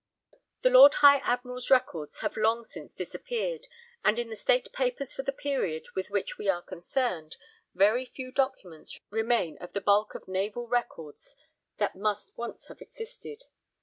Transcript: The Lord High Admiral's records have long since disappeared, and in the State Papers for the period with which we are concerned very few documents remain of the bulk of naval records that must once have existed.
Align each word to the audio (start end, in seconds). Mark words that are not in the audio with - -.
The 0.63 0.71
Lord 0.71 0.95
High 1.05 1.19
Admiral's 1.19 1.69
records 1.69 2.21
have 2.21 2.35
long 2.35 2.63
since 2.63 2.95
disappeared, 2.95 3.67
and 4.03 4.17
in 4.17 4.31
the 4.31 4.35
State 4.35 4.71
Papers 4.73 5.13
for 5.13 5.21
the 5.21 5.31
period 5.31 5.85
with 5.93 6.09
which 6.09 6.39
we 6.39 6.49
are 6.49 6.63
concerned 6.63 7.37
very 7.75 8.05
few 8.05 8.31
documents 8.31 8.99
remain 9.11 9.59
of 9.59 9.73
the 9.73 9.79
bulk 9.81 10.15
of 10.15 10.27
naval 10.27 10.65
records 10.67 11.37
that 11.77 11.95
must 11.95 12.35
once 12.35 12.65
have 12.65 12.81
existed. 12.81 13.43